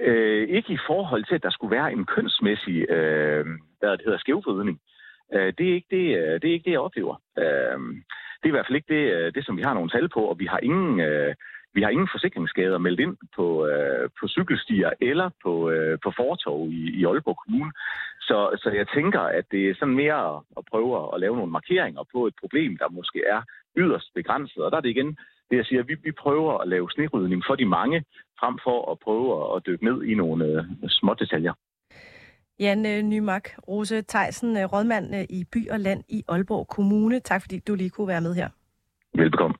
Øh, 0.00 0.48
ikke 0.48 0.72
i 0.72 0.78
forhold 0.86 1.24
til, 1.24 1.34
at 1.34 1.42
der 1.42 1.50
skulle 1.50 1.76
være 1.76 1.92
en 1.92 2.04
kønsmæssig, 2.06 2.90
øh, 2.90 3.46
hvad 3.78 3.90
det 3.90 4.02
hedder, 4.04 4.18
skævvridning. 4.18 4.80
Øh, 4.82 4.93
Øh, 5.34 5.52
det, 5.58 5.70
er 5.70 5.74
ikke 5.74 5.92
det, 5.96 6.06
øh, 6.18 6.34
det 6.40 6.48
er 6.48 6.52
ikke 6.52 6.64
det, 6.64 6.76
jeg 6.76 6.86
oplever. 6.88 7.16
Øh, 7.38 7.78
det 8.38 8.46
er 8.48 8.52
i 8.52 8.56
hvert 8.56 8.66
fald 8.66 8.80
ikke 8.80 8.94
det, 8.94 9.04
øh, 9.14 9.34
det, 9.34 9.46
som 9.46 9.56
vi 9.56 9.62
har 9.62 9.74
nogle 9.74 9.90
tal 9.90 10.08
på, 10.08 10.20
og 10.20 10.38
vi 10.38 10.46
har 10.46 10.58
ingen... 10.62 11.00
Øh, 11.00 11.34
vi 11.76 11.82
har 11.82 11.90
ingen 11.90 12.08
forsikringsskader 12.12 12.78
meldt 12.78 13.00
ind 13.00 13.16
på, 13.36 13.66
øh, 13.66 14.10
på 14.20 14.28
cykelstier 14.28 14.90
eller 15.00 15.30
på, 15.44 15.70
øh, 15.70 15.98
på 16.04 16.12
fortov 16.16 16.70
i, 16.70 16.82
i 16.98 17.04
Aalborg 17.04 17.36
Kommune. 17.44 17.72
Så, 18.20 18.38
så 18.62 18.70
jeg 18.70 18.86
tænker, 18.94 19.20
at 19.20 19.44
det 19.50 19.70
er 19.70 19.74
sådan 19.74 19.94
mere 19.94 20.42
at 20.58 20.64
prøve 20.70 21.14
at 21.14 21.20
lave 21.20 21.36
nogle 21.36 21.52
markeringer 21.52 22.02
på 22.12 22.26
et 22.26 22.34
problem, 22.40 22.76
der 22.78 22.88
måske 22.88 23.22
er 23.36 23.42
yderst 23.76 24.14
begrænset. 24.14 24.64
Og 24.64 24.70
der 24.70 24.76
er 24.76 24.80
det 24.80 24.88
igen 24.88 25.18
det, 25.50 25.56
jeg 25.56 25.64
siger, 25.66 25.80
at 25.80 25.88
vi, 25.88 25.94
vi 26.04 26.12
prøver 26.12 26.58
at 26.58 26.68
lave 26.68 26.90
snerydning 26.90 27.42
for 27.46 27.54
de 27.54 27.64
mange, 27.64 28.04
frem 28.40 28.58
for 28.64 28.92
at 28.92 28.98
prøve 28.98 29.56
at 29.56 29.66
dykke 29.66 29.84
ned 29.84 30.02
i 30.02 30.14
nogle 30.14 30.44
øh, 30.44 30.88
små 30.88 31.14
detaljer. 31.14 31.52
Jan 32.58 32.86
øh, 32.86 33.02
Nymark 33.02 33.58
Rose 33.68 34.02
Theisen, 34.02 34.56
øh, 34.56 34.64
rådmand 34.64 35.14
øh, 35.16 35.24
i 35.30 35.44
By 35.44 35.70
og 35.70 35.80
Land 35.80 36.04
i 36.08 36.24
Aalborg 36.28 36.68
Kommune. 36.68 37.20
Tak 37.20 37.40
fordi 37.42 37.58
du 37.58 37.74
lige 37.74 37.90
kunne 37.90 38.08
være 38.08 38.20
med 38.20 38.34
her. 38.34 38.48
Velbekomme. 39.14 39.56